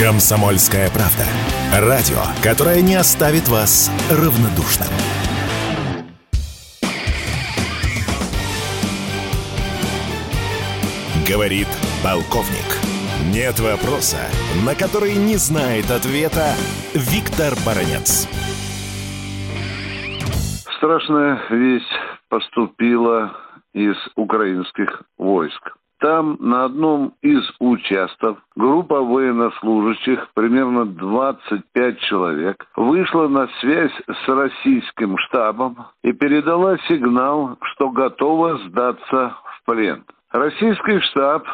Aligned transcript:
Комсомольская 0.00 0.88
правда. 0.88 1.26
Радио, 1.78 2.22
которое 2.42 2.80
не 2.80 2.94
оставит 2.94 3.48
вас 3.48 3.90
равнодушным. 4.10 4.88
Говорит 11.28 11.68
полковник. 12.02 12.80
Нет 13.30 13.60
вопроса, 13.60 14.24
на 14.64 14.74
который 14.74 15.16
не 15.16 15.36
знает 15.36 15.90
ответа 15.90 16.54
Виктор 16.94 17.52
Баранец. 17.66 18.26
Страшная 20.78 21.42
весть 21.50 21.84
поступила 22.30 23.36
из 23.74 23.96
украинских 24.16 25.02
войск. 25.18 25.76
Там 26.00 26.38
на 26.40 26.64
одном 26.64 27.12
из 27.20 27.42
участков 27.58 28.38
группа 28.56 29.00
военнослужащих, 29.02 30.28
примерно 30.32 30.86
25 30.86 32.00
человек, 32.00 32.66
вышла 32.74 33.28
на 33.28 33.48
связь 33.60 33.92
с 34.08 34.28
российским 34.28 35.18
штабом 35.18 35.76
и 36.02 36.12
передала 36.12 36.78
сигнал, 36.88 37.58
что 37.74 37.90
готова 37.90 38.56
сдаться 38.68 39.36
в 39.44 39.70
плен. 39.70 40.02
Российский 40.32 41.00
штаб 41.00 41.44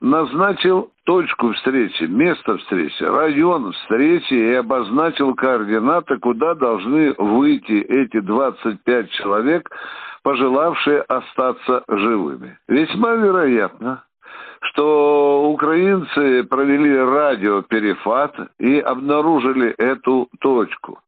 назначил 0.00 0.92
точку 1.04 1.52
встречи, 1.54 2.04
место 2.04 2.58
встречи, 2.58 3.02
район 3.02 3.72
встречи 3.72 4.34
и 4.34 4.54
обозначил 4.54 5.34
координаты, 5.34 6.18
куда 6.18 6.54
должны 6.54 7.12
выйти 7.18 7.80
эти 7.80 8.20
25 8.20 9.10
человек, 9.10 9.68
пожелавшие 10.26 11.02
остаться 11.02 11.84
живыми. 11.86 12.58
Весьма 12.66 13.12
вероятно, 13.12 14.02
что 14.62 15.48
украинцы 15.52 16.42
провели 16.42 16.98
радиоперефат 16.98 18.34
и 18.58 18.80
обнаружили 18.80 19.70
эту 19.78 20.28
точку. 20.40 20.98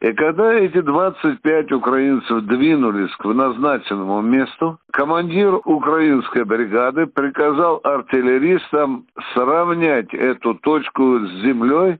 И 0.00 0.10
когда 0.14 0.54
эти 0.54 0.80
25 0.80 1.70
украинцев 1.72 2.44
двинулись 2.44 3.14
к 3.16 3.26
назначенному 3.26 4.22
месту, 4.22 4.78
командир 4.90 5.60
украинской 5.66 6.44
бригады 6.44 7.06
приказал 7.08 7.78
артиллеристам 7.84 9.04
сравнять 9.34 10.14
эту 10.14 10.54
точку 10.54 11.18
с 11.18 11.30
землей, 11.42 11.98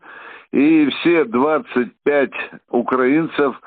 и 0.52 0.88
все 0.88 1.26
25 1.26 2.30
украинцев 2.70 3.60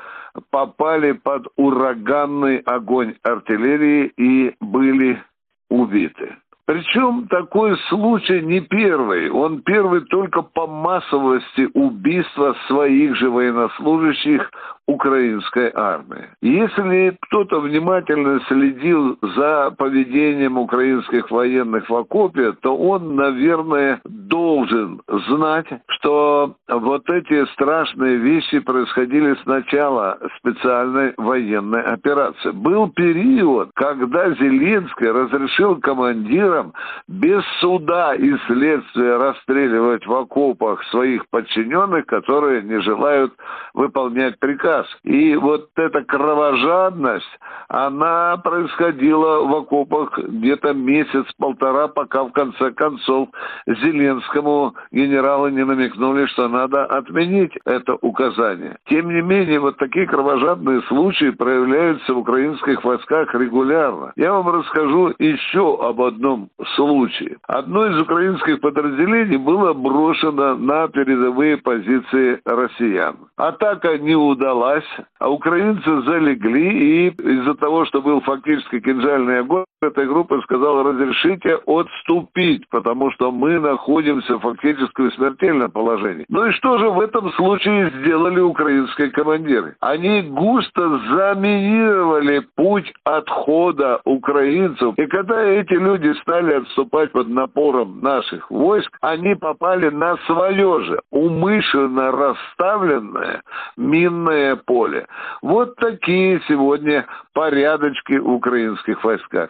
попали 0.49 1.13
под 1.13 1.47
ураганный 1.55 2.57
огонь 2.59 3.15
артиллерии 3.23 4.11
и 4.17 4.55
были 4.59 5.21
убиты. 5.69 6.35
Причем 6.65 7.27
такой 7.27 7.77
случай 7.89 8.41
не 8.41 8.59
первый. 8.59 9.29
Он 9.29 9.61
первый 9.61 10.01
только 10.01 10.41
по 10.41 10.65
массовости 10.65 11.69
убийства 11.73 12.55
своих 12.67 13.15
же 13.15 13.29
военнослужащих 13.29 14.49
украинской 14.87 15.71
армии. 15.73 16.29
Если 16.41 17.17
кто-то 17.21 17.59
внимательно 17.59 18.39
следил 18.47 19.17
за 19.21 19.71
поведением 19.77 20.57
украинских 20.57 21.31
военных 21.31 21.89
в 21.89 21.95
окопе, 21.95 22.53
то 22.61 22.77
он, 22.77 23.15
наверное, 23.15 23.99
должен 24.05 25.01
знать, 25.27 25.67
что 25.87 26.55
вот 26.67 27.09
эти 27.09 27.45
страшные 27.53 28.17
вещи 28.17 28.59
происходили 28.59 29.35
с 29.35 29.45
начала 29.45 30.19
специальной 30.37 31.13
военной 31.17 31.81
операции. 31.81 32.51
Был 32.51 32.89
период, 32.89 33.71
когда 33.75 34.29
Зеленский 34.31 35.09
разрешил 35.09 35.77
командирам 35.77 36.73
без 37.07 37.43
суда 37.59 38.13
и 38.13 38.35
следствия 38.47 39.17
расстреливать 39.17 40.05
в 40.05 40.13
окопах 40.13 40.83
своих 40.85 41.27
подчиненных, 41.29 42.05
которые 42.05 42.61
не 42.61 42.79
желают 42.81 43.33
выполнять 43.73 44.39
приказ 44.39 44.74
раз. 44.75 44.87
И 45.03 45.35
вот 45.35 45.69
эта 45.75 46.03
кровожадность, 46.03 47.39
она 47.67 48.37
происходила 48.37 49.41
в 49.45 49.55
окопах 49.55 50.17
где-то 50.17 50.73
месяц-полтора, 50.73 51.87
пока 51.87 52.23
в 52.23 52.31
конце 52.31 52.71
концов 52.71 53.29
Зеленскому 53.67 54.75
генералы 54.91 55.51
не 55.51 55.65
намекнули, 55.65 56.25
что 56.27 56.47
надо 56.47 56.85
отменить 56.85 57.53
это 57.65 57.95
указание. 58.01 58.77
Тем 58.87 59.09
не 59.09 59.21
менее, 59.21 59.59
вот 59.59 59.77
такие 59.77 60.07
кровожадные 60.07 60.81
случаи 60.83 61.31
проявляются 61.31 62.13
в 62.13 62.19
украинских 62.19 62.83
войсках 62.83 63.33
регулярно. 63.33 64.13
Я 64.15 64.33
вам 64.33 64.49
расскажу 64.49 65.13
еще 65.19 65.77
об 65.81 66.01
одном 66.01 66.49
случае. 66.75 67.37
Одно 67.47 67.85
из 67.87 67.99
украинских 67.99 68.61
подразделений 68.61 69.37
было 69.37 69.73
брошено 69.73 70.55
на 70.55 70.87
передовые 70.87 71.57
позиции 71.57 72.39
россиян. 72.45 73.17
Атака 73.37 73.97
не 73.97 74.15
удалась 74.15 74.64
удалась, 74.65 74.83
а 75.19 75.29
украинцы 75.29 76.01
залегли, 76.01 76.69
и 76.69 77.09
из-за 77.09 77.55
того, 77.55 77.85
что 77.85 78.01
был 78.01 78.21
фактически 78.21 78.79
кинжальный 78.79 79.39
огонь, 79.39 79.65
эта 79.81 80.05
группа 80.05 80.41
сказала, 80.41 80.83
разрешите 80.83 81.59
отступить, 81.65 82.67
потому 82.69 83.11
что 83.11 83.31
мы 83.31 83.59
находимся 83.59 84.39
фактически 84.39 85.09
в 85.09 85.13
смертельном 85.13 85.71
положении. 85.71 86.25
Ну 86.29 86.45
и 86.45 86.51
что 86.51 86.77
же 86.77 86.89
в 86.89 86.99
этом 86.99 87.31
случае 87.33 87.91
сделали 87.99 88.39
украинские 88.39 89.11
командиры? 89.11 89.75
Они 89.81 90.21
густо 90.21 90.99
заминировали 91.09 92.39
путь 92.55 92.91
отхода 93.03 93.99
украинцев. 94.05 94.97
И 94.97 95.05
когда 95.07 95.41
эти 95.43 95.73
люди 95.73 96.13
стали 96.21 96.53
отступать 96.53 97.11
под 97.11 97.27
напором 97.29 97.99
наших 98.01 98.49
войск, 98.49 98.97
они 99.01 99.35
попали 99.35 99.89
на 99.89 100.17
свое 100.25 100.83
же 100.83 101.01
умышленно 101.11 102.11
расставленное 102.11 103.41
минное 103.77 104.55
поле. 104.55 105.05
Вот 105.41 105.75
такие 105.75 106.41
сегодня 106.47 107.05
порядочки 107.33 108.13
в 108.13 108.29
украинских 108.29 109.03
войсках. 109.03 109.49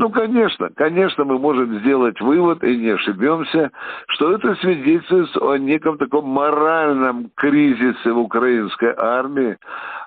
Ну, 0.00 0.08
конечно, 0.08 0.70
конечно, 0.76 1.26
мы 1.26 1.38
можем 1.38 1.80
сделать 1.80 2.18
вывод, 2.22 2.64
и 2.64 2.74
не 2.74 2.88
ошибемся, 2.88 3.70
что 4.08 4.32
это 4.32 4.54
свидетельствует 4.54 5.36
о 5.36 5.58
неком 5.58 5.98
таком 5.98 6.24
моральном 6.24 7.30
кризисе 7.34 8.10
в 8.10 8.18
украинской 8.18 8.94
армии, 8.96 9.58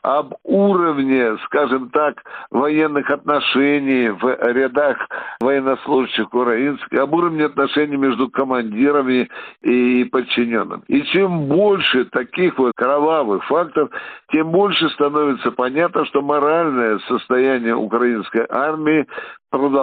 об 0.01 0.33
уровне, 0.43 1.37
скажем 1.45 1.91
так, 1.91 2.23
военных 2.49 3.07
отношений 3.11 4.09
в 4.09 4.35
рядах 4.51 4.97
военнослужащих 5.39 6.25
украинских, 6.33 6.99
об 6.99 7.13
уровне 7.13 7.45
отношений 7.45 7.95
между 7.95 8.31
командирами 8.31 9.29
и 9.61 10.05
подчиненным. 10.05 10.83
И 10.87 11.03
чем 11.03 11.45
больше 11.45 12.05
таких 12.05 12.57
вот 12.57 12.71
кровавых 12.75 13.45
фактов, 13.45 13.91
тем 14.31 14.49
больше 14.49 14.89
становится 14.89 15.51
понятно, 15.51 16.03
что 16.05 16.23
моральное 16.23 16.97
состояние 17.07 17.75
украинской 17.75 18.47
армии 18.49 19.05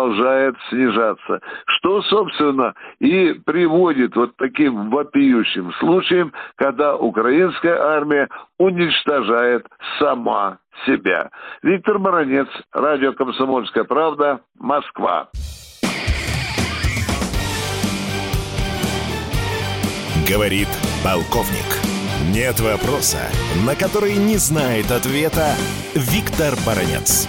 продолжает 0.00 0.54
снижаться. 0.68 1.40
Что, 1.66 2.02
собственно, 2.02 2.74
и 3.00 3.32
приводит 3.44 4.16
вот 4.16 4.36
таким 4.36 4.90
вопиющим 4.90 5.72
случаям, 5.74 6.32
когда 6.56 6.96
украинская 6.96 7.78
армия 7.78 8.28
уничтожает 8.58 9.66
сама 9.98 10.58
себя. 10.86 11.30
Виктор 11.62 11.98
Баранец, 11.98 12.48
радио 12.72 13.12
«Комсомольская 13.12 13.84
правда», 13.84 14.40
Москва. 14.58 15.28
Говорит 20.28 20.68
полковник. 21.04 21.66
Нет 22.32 22.60
вопроса, 22.60 23.18
на 23.66 23.74
который 23.74 24.14
не 24.14 24.36
знает 24.36 24.90
ответа 24.92 25.54
Виктор 25.94 26.54
Баранец. 26.64 27.28